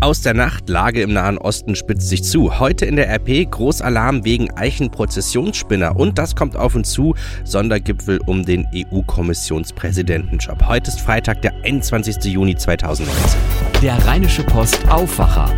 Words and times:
Aus 0.00 0.20
der 0.20 0.32
Nacht, 0.32 0.68
Lage 0.68 1.02
im 1.02 1.12
Nahen 1.12 1.38
Osten 1.38 1.74
spitzt 1.74 2.08
sich 2.08 2.22
zu. 2.22 2.60
Heute 2.60 2.84
in 2.86 2.94
der 2.94 3.10
RP 3.10 3.50
Großalarm 3.50 4.24
wegen 4.24 4.48
Eichenprozessionsspinner. 4.56 5.96
Und 5.96 6.18
das 6.18 6.36
kommt 6.36 6.54
auf 6.54 6.76
uns 6.76 6.92
zu. 6.92 7.16
Sondergipfel 7.42 8.20
um 8.26 8.44
den 8.44 8.68
EU-Kommissionspräsidentenjob. 8.72 10.68
Heute 10.68 10.92
ist 10.92 11.00
Freitag, 11.00 11.42
der 11.42 11.52
21. 11.64 12.32
Juni 12.32 12.54
2019. 12.54 13.40
Der 13.82 14.06
Rheinische 14.06 14.44
Post 14.44 14.88
Aufwacher. 14.88 15.50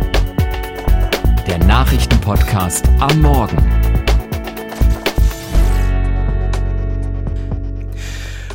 Der 1.47 1.59
Nachrichtenpodcast 1.59 2.89
am 2.99 3.21
Morgen. 3.21 4.00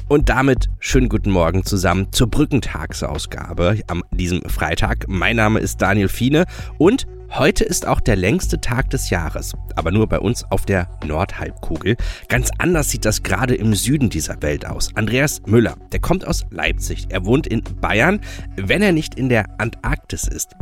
Und 0.08 0.28
damit 0.28 0.68
schönen 0.78 1.08
guten 1.08 1.32
Morgen 1.32 1.64
zusammen 1.64 2.12
zur 2.12 2.28
Brückentagsausgabe 2.30 3.80
am 3.88 4.04
diesem 4.12 4.40
Freitag. 4.42 5.06
Mein 5.08 5.34
Name 5.34 5.58
ist 5.58 5.82
Daniel 5.82 6.08
Fiene 6.08 6.44
und 6.78 7.08
Heute 7.38 7.64
ist 7.64 7.86
auch 7.86 8.00
der 8.00 8.16
längste 8.16 8.62
Tag 8.62 8.88
des 8.88 9.10
Jahres, 9.10 9.52
aber 9.74 9.90
nur 9.90 10.06
bei 10.06 10.18
uns 10.20 10.50
auf 10.50 10.64
der 10.64 10.88
Nordhalbkugel. 11.04 11.98
Ganz 12.28 12.50
anders 12.56 12.88
sieht 12.88 13.04
das 13.04 13.22
gerade 13.22 13.54
im 13.54 13.74
Süden 13.74 14.08
dieser 14.08 14.40
Welt 14.40 14.64
aus. 14.64 14.88
Andreas 14.94 15.42
Müller, 15.44 15.76
der 15.92 16.00
kommt 16.00 16.26
aus 16.26 16.46
Leipzig. 16.50 17.08
Er 17.10 17.26
wohnt 17.26 17.46
in 17.46 17.62
Bayern, 17.78 18.22
wenn 18.56 18.80
er 18.80 18.92
nicht 18.92 19.16
in 19.16 19.28
der 19.28 19.60
Antarktis 19.60 20.26
ist. 20.26 20.52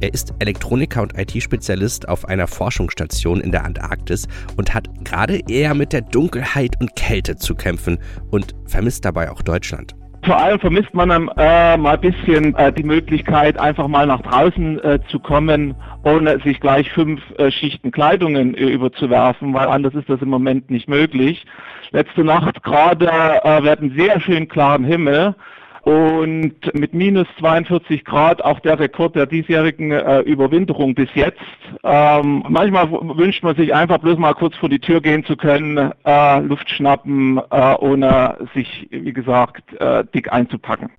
Er 0.00 0.14
ist 0.14 0.32
Elektroniker 0.38 1.02
und 1.02 1.18
IT-Spezialist 1.18 2.08
auf 2.08 2.24
einer 2.24 2.46
Forschungsstation 2.46 3.42
in 3.42 3.52
der 3.52 3.66
Antarktis 3.66 4.26
und 4.56 4.72
hat 4.72 4.88
gerade 5.04 5.38
eher 5.48 5.74
mit 5.74 5.92
der 5.92 6.00
Dunkelheit 6.00 6.80
und 6.80 6.96
Kälte 6.96 7.36
zu 7.36 7.54
kämpfen 7.54 7.98
und 8.30 8.54
vermisst 8.64 9.04
dabei 9.04 9.30
auch 9.30 9.42
Deutschland. 9.42 9.94
Vor 10.24 10.36
allem 10.36 10.60
vermisst 10.60 10.94
man 10.94 11.10
äh, 11.10 11.76
mal 11.76 11.94
ein 11.94 12.00
bisschen 12.00 12.54
äh, 12.54 12.72
die 12.72 12.84
Möglichkeit, 12.84 13.58
einfach 13.58 13.88
mal 13.88 14.06
nach 14.06 14.20
draußen 14.22 14.78
äh, 14.84 15.00
zu 15.08 15.18
kommen, 15.18 15.74
ohne 16.04 16.38
sich 16.40 16.60
gleich 16.60 16.90
fünf 16.92 17.20
äh, 17.38 17.50
Schichten 17.50 17.90
Kleidungen 17.90 18.54
äh, 18.54 18.66
überzuwerfen, 18.66 19.52
weil 19.52 19.66
anders 19.66 19.94
ist 19.94 20.08
das 20.08 20.22
im 20.22 20.28
Moment 20.28 20.70
nicht 20.70 20.88
möglich. 20.88 21.44
Letzte 21.90 22.22
Nacht 22.22 22.62
gerade 22.62 23.06
äh, 23.06 23.64
wir 23.64 23.70
hatten 23.70 23.94
sehr 23.96 24.20
schön 24.20 24.46
klaren 24.46 24.84
Himmel 24.84 25.34
und 25.82 26.54
mit 26.74 26.94
minus 26.94 27.26
42 27.38 28.04
Grad 28.04 28.42
auch 28.42 28.60
der 28.60 28.78
Rekord 28.78 29.16
der 29.16 29.26
diesjährigen 29.26 29.90
äh, 29.90 30.20
Überwinterung 30.20 30.94
bis 30.94 31.08
jetzt. 31.14 31.40
Ähm, 31.82 32.44
manchmal 32.48 32.90
wünscht 32.90 33.42
man 33.42 33.56
sich 33.56 33.74
einfach 33.74 33.98
bloß 33.98 34.18
mal 34.18 34.34
kurz 34.34 34.56
vor 34.56 34.68
die 34.68 34.78
Tür 34.78 35.00
gehen 35.00 35.24
zu 35.24 35.36
können, 35.36 35.92
äh, 36.04 36.40
Luft 36.40 36.70
schnappen, 36.70 37.40
äh, 37.50 37.74
ohne 37.78 38.36
sich, 38.54 38.86
wie 38.90 39.12
gesagt, 39.12 39.72
äh, 39.80 40.04
dick 40.14 40.32
einzupacken. 40.32 40.90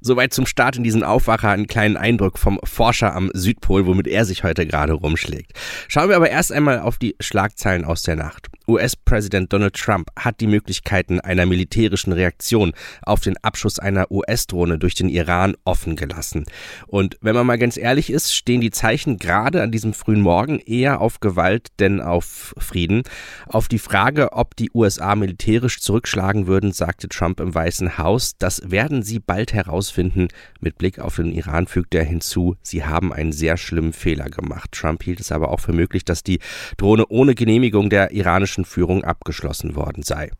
Soweit 0.00 0.32
zum 0.32 0.46
Start 0.46 0.76
in 0.76 0.84
diesen 0.84 1.02
Aufwacher 1.02 1.50
einen 1.50 1.66
kleinen 1.66 1.96
Eindruck 1.96 2.38
vom 2.38 2.58
Forscher 2.64 3.14
am 3.14 3.30
Südpol, 3.32 3.86
womit 3.86 4.06
er 4.06 4.24
sich 4.24 4.44
heute 4.44 4.66
gerade 4.66 4.92
rumschlägt. 4.92 5.52
Schauen 5.88 6.08
wir 6.08 6.16
aber 6.16 6.30
erst 6.30 6.52
einmal 6.52 6.80
auf 6.80 6.98
die 6.98 7.16
Schlagzeilen 7.20 7.84
aus 7.84 8.02
der 8.02 8.16
Nacht. 8.16 8.48
US-Präsident 8.66 9.52
Donald 9.52 9.74
Trump 9.74 10.08
hat 10.18 10.40
die 10.40 10.46
Möglichkeiten 10.46 11.20
einer 11.20 11.46
militärischen 11.46 12.12
Reaktion 12.12 12.72
auf 13.02 13.20
den 13.20 13.36
Abschuss 13.38 13.78
einer 13.78 14.10
US-Drohne 14.10 14.78
durch 14.78 14.94
den 14.94 15.08
Iran 15.08 15.54
offen 15.64 15.96
gelassen. 15.96 16.44
Und 16.86 17.16
wenn 17.20 17.34
man 17.34 17.46
mal 17.46 17.58
ganz 17.58 17.76
ehrlich 17.76 18.10
ist, 18.10 18.34
stehen 18.34 18.60
die 18.60 18.70
Zeichen 18.70 19.18
gerade 19.18 19.62
an 19.62 19.70
diesem 19.70 19.92
frühen 19.92 20.20
Morgen 20.20 20.60
eher 20.60 21.00
auf 21.00 21.20
Gewalt 21.20 21.68
denn 21.78 22.00
auf 22.00 22.54
Frieden. 22.58 23.02
Auf 23.46 23.68
die 23.68 23.78
Frage, 23.78 24.32
ob 24.32 24.56
die 24.56 24.70
USA 24.74 25.14
militärisch 25.14 25.80
zurückschlagen 25.80 26.46
würden, 26.46 26.72
sagte 26.72 27.08
Trump 27.08 27.40
im 27.40 27.54
Weißen 27.54 27.98
Haus, 27.98 28.36
das 28.38 28.70
werden 28.70 29.02
sie 29.02 29.18
bald 29.18 29.52
herausfinden. 29.52 30.28
Mit 30.60 30.78
Blick 30.78 30.98
auf 30.98 31.16
den 31.16 31.32
Iran 31.32 31.66
fügte 31.66 31.98
er 31.98 32.04
hinzu, 32.04 32.56
sie 32.62 32.84
haben 32.84 33.12
einen 33.12 33.32
sehr 33.32 33.56
schlimmen 33.56 33.92
Fehler 33.92 34.30
gemacht. 34.30 34.72
Trump 34.72 35.02
hielt 35.02 35.20
es 35.20 35.32
aber 35.32 35.50
auch 35.50 35.60
für 35.60 35.72
möglich, 35.72 36.04
dass 36.04 36.22
die 36.22 36.38
Drohne 36.76 37.06
ohne 37.08 37.34
Genehmigung 37.34 37.90
der 37.90 38.12
iranischen 38.12 38.53
Führung 38.64 39.02
abgeschlossen 39.02 39.74
worden 39.74 40.04
sei. 40.04 40.30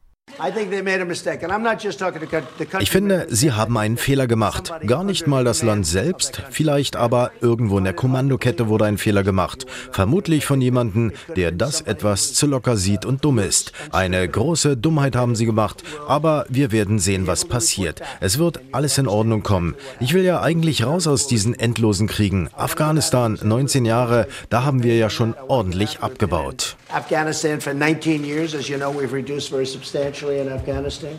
Ich 2.81 2.91
finde, 2.91 3.27
sie 3.31 3.53
haben 3.53 3.77
einen 3.79 3.97
Fehler 3.97 4.27
gemacht. 4.27 4.73
Gar 4.85 5.05
nicht 5.05 5.27
mal 5.29 5.45
das 5.45 5.63
Land 5.63 5.87
selbst, 5.87 6.43
vielleicht 6.51 6.97
aber 6.97 7.31
irgendwo 7.41 7.79
in 7.79 7.85
der 7.85 7.93
Kommandokette 7.93 8.67
wurde 8.69 8.87
ein 8.87 8.99
Fehler 8.99 9.23
gemacht. 9.23 9.67
Vermutlich 9.93 10.45
von 10.45 10.61
jemandem, 10.61 11.13
der 11.37 11.53
das 11.53 11.83
etwas 11.83 12.35
zu 12.35 12.47
locker 12.47 12.77
sieht 12.77 13.05
und 13.05 13.25
dumm 13.25 13.39
ist. 13.39 13.73
Eine 13.93 14.27
große 14.27 14.77
Dummheit 14.77 15.15
haben 15.15 15.37
sie 15.37 15.47
gemacht, 15.47 15.85
aber 16.09 16.47
wir 16.49 16.73
werden 16.73 16.99
sehen, 16.99 17.29
was 17.29 17.45
passiert. 17.45 18.01
Es 18.21 18.39
wird 18.39 18.61
alles 18.73 18.99
in 18.99 19.07
Ordnung 19.07 19.45
kommen. 19.45 19.77
Ich 20.01 20.15
will 20.15 20.25
ja 20.25 20.41
eigentlich 20.41 20.85
raus 20.85 21.07
aus 21.07 21.29
diesen 21.29 21.55
endlosen 21.55 22.09
Kriegen. 22.09 22.49
Afghanistan, 22.55 23.39
19 23.41 23.85
Jahre, 23.85 24.27
da 24.49 24.65
haben 24.65 24.83
wir 24.83 24.97
ja 24.97 25.11
schon 25.11 25.35
ordentlich 25.47 26.01
abgebaut. 26.01 26.77
Afghanistan 26.95 27.59
for 27.59 27.75
19 27.75 28.23
years, 28.23 28.55
as 28.55 28.69
you 28.69 28.77
know, 28.77 28.89
we've 28.89 29.13
reduced 29.13 29.51
very 29.51 29.67
substantially 29.67 30.39
in 30.39 30.49
Afghanistan. 30.49 31.19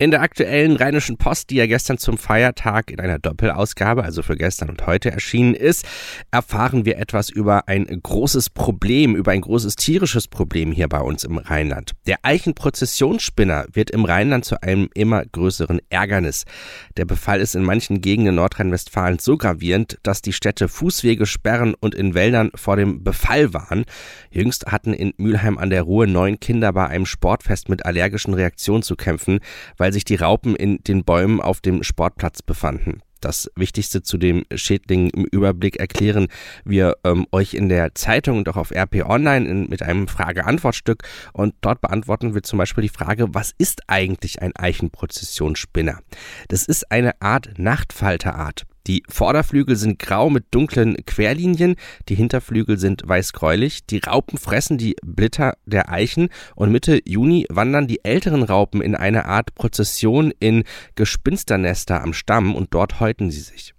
In 0.00 0.12
der 0.12 0.22
aktuellen 0.22 0.76
Rheinischen 0.76 1.16
Post, 1.16 1.50
die 1.50 1.56
ja 1.56 1.66
gestern 1.66 1.98
zum 1.98 2.18
Feiertag 2.18 2.92
in 2.92 3.00
einer 3.00 3.18
Doppelausgabe, 3.18 4.04
also 4.04 4.22
für 4.22 4.36
gestern 4.36 4.68
und 4.68 4.86
heute 4.86 5.10
erschienen 5.10 5.54
ist, 5.54 5.84
erfahren 6.30 6.84
wir 6.84 6.98
etwas 6.98 7.30
über 7.30 7.66
ein 7.66 7.84
großes 7.84 8.50
Problem, 8.50 9.16
über 9.16 9.32
ein 9.32 9.40
großes 9.40 9.74
tierisches 9.74 10.28
Problem 10.28 10.70
hier 10.70 10.88
bei 10.88 11.00
uns 11.00 11.24
im 11.24 11.38
Rheinland. 11.38 11.94
Der 12.06 12.18
Eichenprozessionsspinner 12.22 13.66
wird 13.72 13.90
im 13.90 14.04
Rheinland 14.04 14.44
zu 14.44 14.62
einem 14.62 14.88
immer 14.94 15.24
größeren 15.26 15.80
Ärgernis. 15.90 16.44
Der 16.96 17.04
Befall 17.04 17.40
ist 17.40 17.56
in 17.56 17.64
manchen 17.64 18.00
Gegenden 18.00 18.36
Nordrhein-Westfalens 18.36 19.24
so 19.24 19.36
gravierend, 19.36 19.98
dass 20.04 20.22
die 20.22 20.32
Städte 20.32 20.68
Fußwege 20.68 21.26
sperren 21.26 21.74
und 21.74 21.96
in 21.96 22.14
Wäldern 22.14 22.52
vor 22.54 22.76
dem 22.76 23.02
Befall 23.02 23.52
waren. 23.52 23.84
Jüngst 24.30 24.66
hatten 24.66 24.94
in 24.94 25.12
Mülheim 25.16 25.58
an 25.58 25.70
der 25.70 25.82
Ruhr 25.82 26.06
neun 26.06 26.38
Kinder 26.38 26.72
bei 26.72 26.86
einem 26.86 27.04
Sportfest 27.04 27.68
mit 27.68 27.84
allergischen 27.84 28.34
Reaktionen 28.34 28.84
zu 28.84 28.94
kämpfen, 28.94 29.40
weil 29.76 29.87
weil 29.88 29.94
sich 29.94 30.04
die 30.04 30.16
Raupen 30.16 30.54
in 30.54 30.84
den 30.84 31.02
Bäumen 31.02 31.40
auf 31.40 31.62
dem 31.62 31.82
Sportplatz 31.82 32.42
befanden. 32.42 33.00
Das 33.22 33.50
Wichtigste 33.56 34.02
zu 34.02 34.18
dem 34.18 34.44
Schädling 34.54 35.08
im 35.08 35.24
Überblick 35.24 35.76
erklären 35.76 36.28
wir 36.62 36.98
ähm, 37.04 37.26
euch 37.32 37.54
in 37.54 37.70
der 37.70 37.94
Zeitung 37.94 38.36
und 38.36 38.50
auch 38.50 38.58
auf 38.58 38.70
RP 38.70 39.06
Online 39.06 39.48
in, 39.48 39.68
mit 39.70 39.82
einem 39.82 40.06
Frage-Antwort-Stück. 40.06 41.04
Und 41.32 41.54
dort 41.62 41.80
beantworten 41.80 42.34
wir 42.34 42.42
zum 42.42 42.58
Beispiel 42.58 42.82
die 42.82 42.90
Frage, 42.90 43.34
was 43.34 43.54
ist 43.56 43.80
eigentlich 43.86 44.42
ein 44.42 44.54
Eichenprozessionsspinner? 44.54 46.00
Das 46.48 46.66
ist 46.66 46.92
eine 46.92 47.18
Art 47.22 47.58
Nachtfalterart. 47.58 48.66
Die 48.88 49.02
Vorderflügel 49.06 49.76
sind 49.76 49.98
grau 49.98 50.30
mit 50.30 50.46
dunklen 50.50 50.96
Querlinien, 51.04 51.76
die 52.08 52.14
Hinterflügel 52.14 52.78
sind 52.78 53.02
weißgräulich. 53.06 53.84
Die 53.84 53.98
Raupen 53.98 54.38
fressen 54.38 54.78
die 54.78 54.96
Blätter 55.04 55.58
der 55.66 55.90
Eichen 55.90 56.30
und 56.56 56.72
Mitte 56.72 57.02
Juni 57.04 57.46
wandern 57.50 57.86
die 57.86 58.02
älteren 58.02 58.42
Raupen 58.42 58.80
in 58.80 58.94
eine 58.94 59.26
Art 59.26 59.54
Prozession 59.54 60.32
in 60.40 60.64
Gespinsternester 60.94 62.02
am 62.02 62.14
Stamm 62.14 62.54
und 62.54 62.72
dort 62.72 62.98
häuten 62.98 63.30
sie 63.30 63.40
sich. 63.40 63.74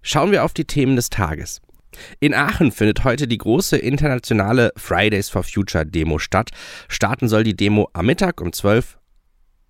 Schauen 0.00 0.32
wir 0.32 0.44
auf 0.44 0.54
die 0.54 0.64
Themen 0.64 0.96
des 0.96 1.10
Tages. 1.10 1.60
In 2.18 2.32
Aachen 2.32 2.72
findet 2.72 3.04
heute 3.04 3.28
die 3.28 3.36
große 3.36 3.76
internationale 3.76 4.72
Fridays 4.76 5.28
for 5.28 5.42
Future 5.42 5.84
Demo 5.84 6.18
statt. 6.18 6.50
Starten 6.88 7.28
soll 7.28 7.44
die 7.44 7.56
Demo 7.56 7.90
am 7.92 8.06
Mittag 8.06 8.40
um 8.40 8.54
12 8.54 8.99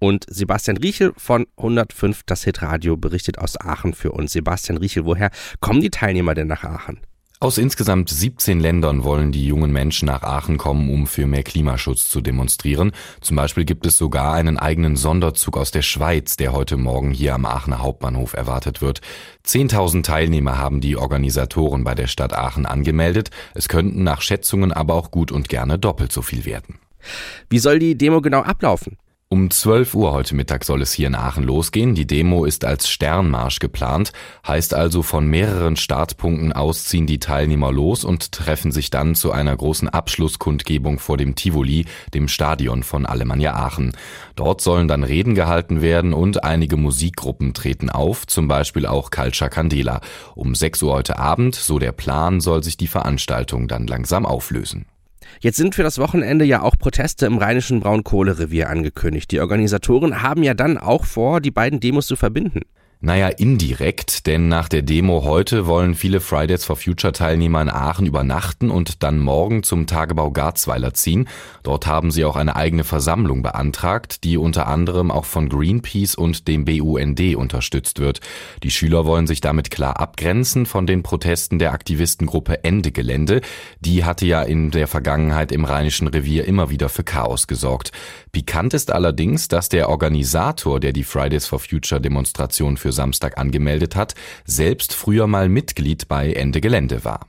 und 0.01 0.25
Sebastian 0.29 0.79
Riechel 0.79 1.13
von 1.17 1.47
105 1.57 2.23
das 2.27 2.43
Hitradio 2.43 2.97
berichtet 2.97 3.39
aus 3.39 3.61
Aachen 3.61 3.95
für 3.95 4.11
uns. 4.11 4.33
Sebastian 4.33 4.79
Riechel, 4.79 5.05
woher 5.05 5.31
kommen 5.61 5.81
die 5.81 5.91
Teilnehmer 5.91 6.35
denn 6.35 6.49
nach 6.49 6.65
Aachen? 6.65 6.99
Aus 7.43 7.57
insgesamt 7.57 8.11
17 8.11 8.61
Ländern 8.61 9.03
wollen 9.03 9.33
die 9.33 9.47
jungen 9.47 9.73
Menschen 9.73 10.05
nach 10.05 10.23
Aachen 10.23 10.59
kommen, 10.59 10.91
um 10.91 11.07
für 11.07 11.27
mehr 11.27 11.43
Klimaschutz 11.43 12.11
zu 12.11 12.21
demonstrieren. 12.21 12.93
Zum 13.23 13.35
Beispiel 13.35 13.65
gibt 13.65 13.87
es 13.87 13.97
sogar 13.97 14.35
einen 14.35 14.59
eigenen 14.59 14.97
Sonderzug 14.97 15.57
aus 15.57 15.71
der 15.71 15.81
Schweiz, 15.81 16.37
der 16.37 16.53
heute 16.53 16.77
Morgen 16.77 17.13
hier 17.13 17.35
am 17.35 17.47
Aachener 17.47 17.81
Hauptbahnhof 17.81 18.35
erwartet 18.35 18.83
wird. 18.83 19.01
10.000 19.47 20.03
Teilnehmer 20.03 20.59
haben 20.59 20.83
die 20.83 20.99
Organisatoren 20.99 21.83
bei 21.83 21.95
der 21.95 22.09
Stadt 22.09 22.35
Aachen 22.35 22.67
angemeldet. 22.67 23.31
Es 23.55 23.69
könnten 23.69 24.03
nach 24.03 24.21
Schätzungen 24.21 24.71
aber 24.71 24.93
auch 24.93 25.11
gut 25.11 25.33
und 25.33 25.49
gerne 25.49 25.79
doppelt 25.79 26.13
so 26.13 26.21
viel 26.21 26.45
werden. 26.45 26.79
Wie 27.49 27.59
soll 27.59 27.79
die 27.79 27.97
Demo 27.97 28.21
genau 28.21 28.43
ablaufen? 28.43 28.99
Um 29.33 29.49
12 29.49 29.95
Uhr 29.95 30.11
heute 30.11 30.35
Mittag 30.35 30.65
soll 30.65 30.83
es 30.83 30.93
hier 30.93 31.07
in 31.07 31.15
Aachen 31.15 31.45
losgehen. 31.45 31.95
Die 31.95 32.05
Demo 32.05 32.45
ist 32.45 32.65
als 32.65 32.91
Sternmarsch 32.91 33.61
geplant, 33.61 34.11
heißt 34.45 34.75
also 34.75 35.05
von 35.05 35.25
mehreren 35.25 35.77
Startpunkten 35.77 36.53
aus 36.53 36.87
ziehen 36.87 37.07
die 37.07 37.21
Teilnehmer 37.21 37.71
los 37.71 38.03
und 38.03 38.33
treffen 38.33 38.73
sich 38.73 38.91
dann 38.91 39.15
zu 39.15 39.31
einer 39.31 39.57
großen 39.57 39.89
Abschlusskundgebung 39.89 40.99
vor 40.99 41.17
dem 41.17 41.37
Tivoli, 41.37 41.85
dem 42.13 42.27
Stadion 42.27 42.83
von 42.83 43.07
Alemannia 43.07 43.55
Aachen. 43.55 43.93
Dort 44.35 44.63
sollen 44.63 44.89
dann 44.89 45.05
Reden 45.05 45.37
gehalten 45.37 45.81
werden 45.81 46.13
und 46.13 46.43
einige 46.43 46.77
Musikgruppen 46.77 47.55
treten 47.55 47.89
auf, 47.89 48.27
zum 48.27 48.49
Beispiel 48.49 48.85
auch 48.85 49.13
Calcia 49.13 49.49
Candela. 49.49 50.01
Um 50.35 50.57
6 50.57 50.83
Uhr 50.83 50.93
heute 50.93 51.21
Abend, 51.21 51.55
so 51.55 51.79
der 51.79 51.93
Plan, 51.93 52.41
soll 52.41 52.65
sich 52.65 52.77
die 52.77 52.89
Veranstaltung 52.89 53.69
dann 53.69 53.87
langsam 53.87 54.27
auflösen. 54.27 54.87
Jetzt 55.41 55.57
sind 55.57 55.75
für 55.75 55.83
das 55.83 55.99
Wochenende 55.99 56.45
ja 56.45 56.63
auch 56.63 56.77
Proteste 56.77 57.27
im 57.27 57.39
rheinischen 57.39 57.81
Braunkohlerevier 57.81 58.69
angekündigt. 58.69 59.31
Die 59.31 59.41
Organisatoren 59.41 60.23
haben 60.23 60.43
ja 60.43 60.55
dann 60.55 60.79
auch 60.79 61.05
vor, 61.05 61.41
die 61.41 61.51
beiden 61.51 61.81
Demos 61.81 62.07
zu 62.07 62.17
verbinden. 62.17 62.63
Naja, 63.03 63.29
indirekt, 63.29 64.27
denn 64.27 64.49
nach 64.49 64.69
der 64.69 64.83
Demo 64.83 65.25
heute 65.25 65.67
wollen 65.67 65.95
viele 65.95 66.21
Fridays 66.21 66.67
for 66.67 66.77
Future 66.77 67.15
Teilnehmer 67.15 67.63
in 67.63 67.71
Aachen 67.71 68.05
übernachten 68.05 68.69
und 68.69 69.03
dann 69.03 69.19
morgen 69.19 69.63
zum 69.63 69.87
Tagebau 69.87 70.31
Garzweiler 70.31 70.93
ziehen. 70.93 71.27
Dort 71.63 71.87
haben 71.87 72.11
sie 72.11 72.27
auch 72.27 72.37
eine 72.37 72.57
eigene 72.57 72.85
Versammlung 72.85 73.43
beantragt, 73.43 74.23
die 74.23 74.37
unter 74.37 74.67
anderem 74.67 75.11
auch 75.11 75.25
von 75.25 75.49
Greenpeace 75.49 76.15
und 76.15 76.47
dem 76.47 76.67
BUND 76.67 77.37
unterstützt 77.37 78.01
wird. 78.01 78.21
Die 78.63 78.71
Schüler 78.71 79.07
wollen 79.07 79.27
sich 79.27 79.41
damit 79.41 79.71
klar 79.71 79.99
abgrenzen 79.99 80.67
von 80.67 80.87
den 80.87 81.03
Protesten 81.03 81.59
der 81.59 81.73
Aktivistengruppe 81.73 82.65
Ende 82.65 82.93
Gelände. 82.93 83.41
Die 83.81 84.05
hatte 84.05 84.27
ja 84.27 84.43
in 84.43 84.73
der 84.73 84.89
Vergangenheit 84.89 85.53
im 85.53 85.65
Rheinischen 85.65 86.07
Revier 86.07 86.45
immer 86.45 86.69
wieder 86.69 86.91
für 86.91 87.03
Chaos 87.05 87.47
gesorgt. 87.47 87.93
Pikant 88.33 88.75
ist 88.75 88.93
allerdings, 88.93 89.49
dass 89.49 89.71
der 89.71 89.89
Organisator, 89.89 90.81
der 90.81 90.93
die 90.93 91.05
Fridays 91.05 91.47
for 91.47 91.61
Future 91.61 91.99
Demonstration 91.99 92.77
für 92.77 92.90
für 92.91 92.93
Samstag 92.93 93.39
angemeldet 93.39 93.95
hat, 93.95 94.15
selbst 94.45 94.95
früher 94.95 95.29
mal 95.29 95.49
Mitglied 95.49 96.09
bei 96.09 96.33
Ende 96.33 96.61
Gelände 96.61 97.05
war. 97.05 97.27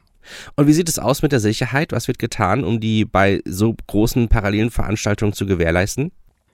Und 0.55 0.67
wie 0.67 0.73
sieht 0.73 0.89
es 0.89 0.97
aus 0.97 1.21
mit 1.21 1.31
der 1.31 1.39
Sicherheit? 1.39 1.91
Was 1.91 2.07
wird 2.07 2.17
getan, 2.17 2.63
um 2.63 2.79
die 2.79 3.05
bei 3.05 3.41
so 3.45 3.75
großen 3.87 4.27
parallelen 4.27 4.71
Veranstaltungen 4.71 5.33
zu 5.33 5.45
gewährleisten? 5.45 6.11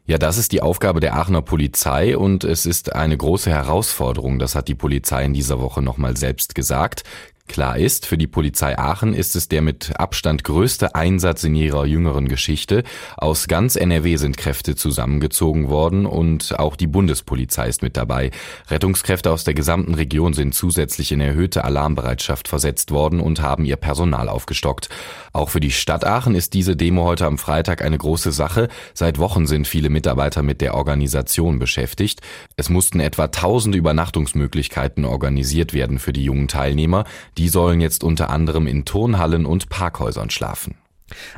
Ja, 0.07 0.17
das 0.17 0.37
ist 0.37 0.51
die 0.51 0.61
Aufgabe 0.61 0.99
der 0.99 1.15
Aachener 1.15 1.41
Polizei 1.41 2.17
und 2.17 2.43
es 2.43 2.65
ist 2.65 2.95
eine 2.95 3.17
große 3.17 3.49
Herausforderung, 3.49 4.39
das 4.39 4.55
hat 4.55 4.69
die 4.69 4.75
Polizei 4.75 5.23
in 5.25 5.33
dieser 5.33 5.59
Woche 5.59 5.81
nochmal 5.81 6.15
selbst 6.15 6.55
gesagt. 6.55 7.03
Klar 7.47 7.77
ist, 7.77 8.05
für 8.05 8.17
die 8.17 8.27
Polizei 8.27 8.77
Aachen 8.77 9.13
ist 9.13 9.35
es 9.35 9.47
der 9.47 9.61
mit 9.61 9.97
Abstand 9.99 10.43
größte 10.43 10.95
Einsatz 10.95 11.43
in 11.45 11.55
ihrer 11.55 11.85
jüngeren 11.85 12.27
Geschichte. 12.27 12.83
Aus 13.15 13.47
ganz 13.47 13.77
NRW 13.77 14.17
sind 14.17 14.37
Kräfte 14.37 14.75
zusammengezogen 14.75 15.69
worden 15.69 16.05
und 16.05 16.59
auch 16.59 16.75
die 16.75 16.87
Bundespolizei 16.87 17.69
ist 17.69 17.81
mit 17.81 17.95
dabei. 17.95 18.31
Rettungskräfte 18.69 19.31
aus 19.31 19.45
der 19.45 19.53
gesamten 19.53 19.93
Region 19.93 20.33
sind 20.33 20.55
zusätzlich 20.55 21.11
in 21.13 21.21
erhöhte 21.21 21.63
Alarmbereitschaft 21.63 22.47
versetzt 22.49 22.91
worden 22.91 23.21
und 23.21 23.41
haben 23.41 23.63
ihr 23.63 23.77
Personal 23.77 24.27
aufgestockt. 24.27 24.89
Auch 25.31 25.49
für 25.49 25.59
die 25.59 25.71
Stadt 25.71 26.05
Aachen 26.05 26.35
ist 26.35 26.53
diese 26.53 26.75
Demo 26.75 27.05
heute 27.05 27.25
am 27.25 27.37
Freitag 27.37 27.81
eine 27.81 27.97
große 27.97 28.31
Sache. 28.31 28.67
Seit 28.93 29.19
Wochen 29.19 29.47
sind 29.47 29.67
viele 29.67 29.89
Mitarbeiter 29.89 30.43
mit 30.43 30.61
der 30.61 30.75
Organisation 30.75 31.59
beschäftigt. 31.59 32.21
Es 32.55 32.69
mussten 32.69 32.99
etwa 32.99 33.27
tausende 33.27 33.77
Übernachtungsmöglichkeiten 33.77 35.05
organisiert 35.05 35.73
werden 35.73 35.97
für 35.97 36.11
die 36.11 36.23
jungen 36.23 36.47
Teilnehmer. 36.47 37.05
Die 37.37 37.49
sollen 37.49 37.81
jetzt 37.81 38.03
unter 38.03 38.29
anderem 38.29 38.67
in 38.67 38.85
Turnhallen 38.85 39.45
und 39.45 39.69
Parkhäusern 39.69 40.29
schlafen. 40.29 40.75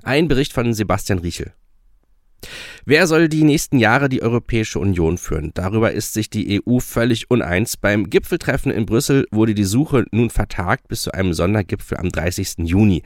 Ein 0.03 0.27
Bericht 0.27 0.53
von 0.53 0.73
Sebastian 0.73 1.19
Riechel. 1.19 1.53
Wer 2.85 3.05
soll 3.05 3.27
die 3.27 3.43
nächsten 3.43 3.79
Jahre 3.79 4.07
die 4.07 4.21
Europäische 4.21 4.79
Union 4.79 5.17
führen? 5.17 5.51
Darüber 5.53 5.91
ist 5.91 6.13
sich 6.13 6.29
die 6.29 6.61
EU 6.65 6.79
völlig 6.79 7.29
uneins. 7.29 7.75
Beim 7.75 8.09
Gipfeltreffen 8.09 8.71
in 8.71 8.85
Brüssel 8.85 9.25
wurde 9.31 9.53
die 9.53 9.65
Suche 9.65 10.05
nun 10.11 10.29
vertagt 10.29 10.87
bis 10.87 11.01
zu 11.03 11.11
einem 11.11 11.33
Sondergipfel 11.33 11.97
am 11.97 12.09
30. 12.09 12.59
Juni. 12.59 13.03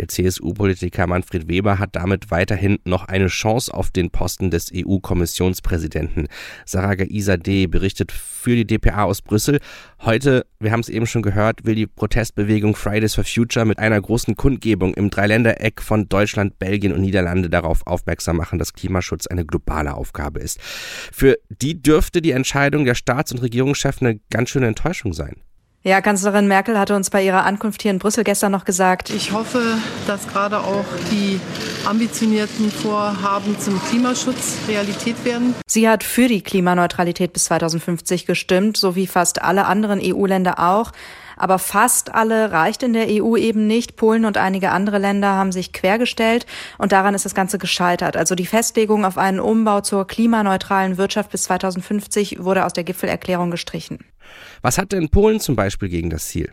Der 0.00 0.08
CSU-Politiker 0.08 1.06
Manfred 1.06 1.46
Weber 1.46 1.78
hat 1.78 1.94
damit 1.94 2.30
weiterhin 2.30 2.78
noch 2.84 3.04
eine 3.04 3.26
Chance 3.26 3.74
auf 3.74 3.90
den 3.90 4.08
Posten 4.08 4.50
des 4.50 4.72
EU-Kommissionspräsidenten. 4.74 6.26
Sarah 6.64 6.94
Gaisadeh 6.94 7.66
berichtet 7.66 8.10
für 8.10 8.56
die 8.56 8.66
DPA 8.66 9.04
aus 9.04 9.20
Brüssel. 9.20 9.60
Heute, 10.00 10.46
wir 10.58 10.72
haben 10.72 10.80
es 10.80 10.88
eben 10.88 11.06
schon 11.06 11.20
gehört, 11.20 11.66
will 11.66 11.74
die 11.74 11.86
Protestbewegung 11.86 12.76
Fridays 12.76 13.14
for 13.14 13.24
Future 13.24 13.66
mit 13.66 13.78
einer 13.78 14.00
großen 14.00 14.36
Kundgebung 14.36 14.94
im 14.94 15.10
Dreiländereck 15.10 15.82
von 15.82 16.08
Deutschland, 16.08 16.58
Belgien 16.58 16.94
und 16.94 17.02
Niederlande 17.02 17.50
darauf 17.50 17.86
aufmerksam 17.86 18.38
machen, 18.38 18.58
dass 18.58 18.72
Klimaschutz 18.72 19.26
eine 19.26 19.44
globale 19.44 19.92
Aufgabe 19.92 20.40
ist. 20.40 20.62
Für 20.62 21.36
die 21.50 21.82
dürfte 21.82 22.22
die 22.22 22.30
Entscheidung 22.30 22.86
der 22.86 22.94
Staats- 22.94 23.32
und 23.32 23.42
Regierungschefs 23.42 24.00
eine 24.00 24.18
ganz 24.30 24.48
schöne 24.48 24.68
Enttäuschung 24.68 25.12
sein. 25.12 25.42
Ja, 25.82 26.02
Kanzlerin 26.02 26.46
Merkel 26.46 26.78
hatte 26.78 26.94
uns 26.94 27.08
bei 27.08 27.24
ihrer 27.24 27.46
Ankunft 27.46 27.80
hier 27.80 27.90
in 27.90 27.98
Brüssel 27.98 28.22
gestern 28.22 28.52
noch 28.52 28.66
gesagt. 28.66 29.08
Ich 29.08 29.32
hoffe, 29.32 29.78
dass 30.06 30.28
gerade 30.28 30.58
auch 30.58 30.84
die 31.10 31.40
ambitionierten 31.86 32.70
Vorhaben 32.70 33.58
zum 33.58 33.82
Klimaschutz 33.84 34.58
Realität 34.68 35.24
werden. 35.24 35.54
Sie 35.66 35.88
hat 35.88 36.04
für 36.04 36.28
die 36.28 36.42
Klimaneutralität 36.42 37.32
bis 37.32 37.44
2050 37.44 38.26
gestimmt, 38.26 38.76
so 38.76 38.94
wie 38.94 39.06
fast 39.06 39.40
alle 39.40 39.64
anderen 39.64 40.00
EU-Länder 40.02 40.58
auch. 40.58 40.92
Aber 41.38 41.58
fast 41.58 42.14
alle 42.14 42.52
reicht 42.52 42.82
in 42.82 42.92
der 42.92 43.06
EU 43.08 43.34
eben 43.36 43.66
nicht. 43.66 43.96
Polen 43.96 44.26
und 44.26 44.36
einige 44.36 44.72
andere 44.72 44.98
Länder 44.98 45.28
haben 45.28 45.50
sich 45.50 45.72
quergestellt 45.72 46.44
und 46.76 46.92
daran 46.92 47.14
ist 47.14 47.24
das 47.24 47.34
Ganze 47.34 47.56
gescheitert. 47.56 48.18
Also 48.18 48.34
die 48.34 48.44
Festlegung 48.44 49.06
auf 49.06 49.16
einen 49.16 49.40
Umbau 49.40 49.80
zur 49.80 50.06
klimaneutralen 50.06 50.98
Wirtschaft 50.98 51.30
bis 51.30 51.44
2050 51.44 52.44
wurde 52.44 52.66
aus 52.66 52.74
der 52.74 52.84
Gipfelerklärung 52.84 53.50
gestrichen. 53.50 54.00
Was 54.62 54.78
hat 54.78 54.92
denn 54.92 55.08
Polen 55.08 55.40
zum 55.40 55.56
Beispiel 55.56 55.88
gegen 55.88 56.10
das 56.10 56.28
Ziel? 56.28 56.52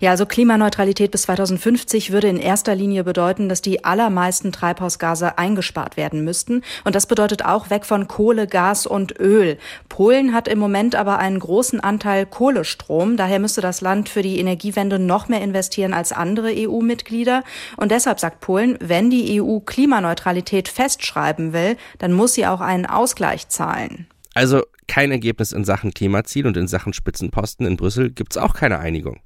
Ja, 0.00 0.10
also 0.10 0.26
Klimaneutralität 0.26 1.10
bis 1.10 1.22
2050 1.22 2.12
würde 2.12 2.28
in 2.28 2.38
erster 2.38 2.74
Linie 2.74 3.04
bedeuten, 3.04 3.48
dass 3.48 3.62
die 3.62 3.84
allermeisten 3.84 4.52
Treibhausgase 4.52 5.38
eingespart 5.38 5.96
werden 5.96 6.24
müssten. 6.24 6.62
Und 6.84 6.94
das 6.94 7.06
bedeutet 7.06 7.44
auch 7.44 7.70
weg 7.70 7.84
von 7.84 8.08
Kohle, 8.08 8.46
Gas 8.46 8.86
und 8.86 9.18
Öl. 9.18 9.58
Polen 9.88 10.32
hat 10.34 10.48
im 10.48 10.58
Moment 10.58 10.94
aber 10.94 11.18
einen 11.18 11.38
großen 11.38 11.80
Anteil 11.80 12.26
Kohlestrom. 12.26 13.16
Daher 13.16 13.38
müsste 13.38 13.60
das 13.60 13.80
Land 13.80 14.08
für 14.08 14.22
die 14.22 14.38
Energiewende 14.38 14.98
noch 14.98 15.28
mehr 15.28 15.40
investieren 15.40 15.92
als 15.92 16.12
andere 16.12 16.52
EU-Mitglieder. 16.54 17.42
Und 17.76 17.90
deshalb 17.90 18.20
sagt 18.20 18.40
Polen, 18.40 18.76
wenn 18.80 19.10
die 19.10 19.40
EU 19.40 19.60
Klimaneutralität 19.60 20.68
festschreiben 20.68 21.52
will, 21.52 21.76
dann 21.98 22.12
muss 22.12 22.34
sie 22.34 22.46
auch 22.46 22.60
einen 22.60 22.86
Ausgleich 22.86 23.48
zahlen. 23.48 24.06
Also 24.34 24.62
kein 24.90 25.12
Ergebnis 25.12 25.52
in 25.52 25.64
Sachen 25.64 25.94
Klimaziel 25.94 26.48
und 26.48 26.56
in 26.56 26.66
Sachen 26.66 26.92
Spitzenposten 26.92 27.64
in 27.64 27.76
Brüssel 27.76 28.10
gibt 28.10 28.32
es 28.32 28.38
auch 28.38 28.54
keine 28.54 28.80
Einigung. 28.80 29.20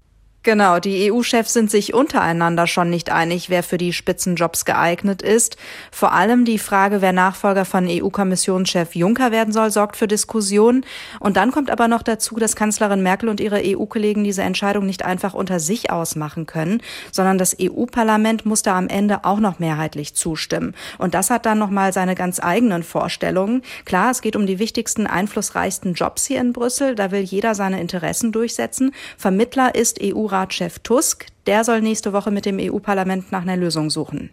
Genau, 0.45 0.79
die 0.79 1.11
EU-Chefs 1.11 1.55
sind 1.55 1.71
sich 1.71 1.95
untereinander 1.95 2.67
schon 2.67 2.91
nicht 2.91 3.11
einig, 3.11 3.49
wer 3.49 3.63
für 3.63 3.79
die 3.79 3.95
Spitzenjobs 3.95 4.67
geeignet 4.67 5.23
ist. 5.23 5.57
Vor 5.91 6.13
allem 6.13 6.45
die 6.45 6.59
Frage, 6.59 7.01
wer 7.01 7.15
Nachfolger 7.15 7.65
von 7.65 7.87
EU-Kommissionschef 7.89 8.95
Juncker 8.95 9.33
werden 9.33 9.55
soll, 9.55 9.71
sorgt 9.71 9.97
für 9.97 10.07
Diskussionen. 10.07 10.85
Und 11.19 11.39
dann 11.39 11.51
kommt 11.51 11.71
aber 11.71 11.89
noch 11.89 12.03
dazu, 12.03 12.37
dass 12.37 12.57
Kanzlerin 12.57 13.03
Merkel 13.03 13.31
und 13.31 13.41
ihre 13.41 13.63
EU-Kollegen 13.65 14.23
diese 14.23 14.43
Entscheidung 14.43 14.85
nicht 14.85 15.03
einfach 15.03 15.33
unter 15.33 15.61
sich 15.61 15.91
ausmachen 15.91 16.45
können, 16.45 16.83
sondern 17.11 17.39
das 17.39 17.57
EU-Parlament 17.59 18.45
muss 18.45 18.61
da 18.61 18.77
am 18.77 18.89
Ende 18.89 19.25
auch 19.25 19.41
noch 19.41 19.61
mehrheitlich 19.61 20.13
zustimmen. 20.15 20.75
Und 20.99 21.15
das 21.15 21.31
hat 21.31 21.47
dann 21.47 21.59
nochmal 21.59 21.95
seine 21.95 22.15
ganz 22.15 22.39
eigenen 22.39 22.83
Vorstellungen. 22.83 23.63
Klar, 23.87 24.11
es 24.11 24.21
geht 24.21 24.37
um 24.37 24.47
die 24.47 24.59
wichtigsten, 24.59 25.07
einflussreichsten 25.07 25.95
Jobs 25.95 26.27
hier 26.27 26.43
in 26.43 26.53
Brüssel. 26.53 26.97
Da 26.97 27.13
will 27.13 27.23
jeder 27.23 27.55
seine 27.55 27.81
Interessen 27.81 28.31
durchsetzen. 28.31 28.95
Vermittler 29.17 29.75
ist 29.75 30.01
EU 30.03 30.34
EU-Ratschef 30.35 30.81
Tusk. 30.81 31.27
Der 31.47 31.65
soll 31.65 31.81
nächste 31.81 32.13
Woche 32.13 32.31
mit 32.31 32.47
dem 32.47 32.59
EU-Parlament 32.59 33.31
nach 33.31 33.43
einer 33.43 33.57
Lösung 33.57 33.91
suchen. 33.91 34.31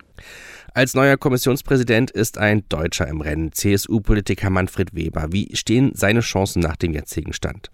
Als 0.74 0.94
neuer 0.94 1.18
Kommissionspräsident 1.18 2.12
ist 2.12 2.38
ein 2.38 2.64
Deutscher 2.70 3.08
im 3.08 3.22
Rennen, 3.22 3.52
CSU-Politiker 3.52 4.50
Manfred 4.50 4.96
Weber. 4.96 5.28
Wie 5.32 5.56
stehen 5.56 5.92
seine 5.94 6.22
Chancen 6.22 6.62
nach 6.62 6.78
dem 6.78 6.94
jetzigen 6.94 7.34
Stand? 7.34 7.70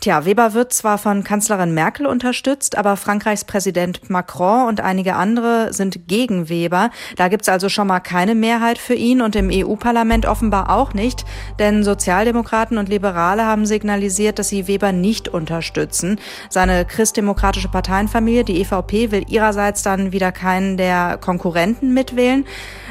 Tja, 0.00 0.24
Weber 0.24 0.54
wird 0.54 0.72
zwar 0.72 0.98
von 0.98 1.24
Kanzlerin 1.24 1.74
Merkel 1.74 2.06
unterstützt, 2.06 2.76
aber 2.78 2.96
Frankreichs 2.96 3.44
Präsident 3.44 4.10
Macron 4.10 4.68
und 4.68 4.80
einige 4.80 5.16
andere 5.16 5.72
sind 5.72 6.08
gegen 6.08 6.48
Weber. 6.48 6.90
Da 7.16 7.28
gibt's 7.28 7.48
also 7.48 7.68
schon 7.68 7.86
mal 7.86 8.00
keine 8.00 8.34
Mehrheit 8.34 8.78
für 8.78 8.94
ihn 8.94 9.20
und 9.20 9.36
im 9.36 9.50
EU-Parlament 9.52 10.26
offenbar 10.26 10.70
auch 10.70 10.94
nicht, 10.94 11.24
denn 11.58 11.84
Sozialdemokraten 11.84 12.78
und 12.78 12.88
Liberale 12.88 13.44
haben 13.44 13.66
signalisiert, 13.66 14.38
dass 14.38 14.48
sie 14.48 14.66
Weber 14.66 14.92
nicht 14.92 15.28
unterstützen. 15.28 16.18
Seine 16.50 16.84
christdemokratische 16.84 17.68
Parteienfamilie, 17.68 18.44
die 18.44 18.60
EVP, 18.60 19.10
will 19.10 19.24
ihrerseits 19.28 19.82
dann 19.82 20.12
wieder 20.12 20.32
keinen 20.32 20.76
der 20.76 21.18
Konkurrenten 21.20 21.94
mitwählen. 21.94 22.44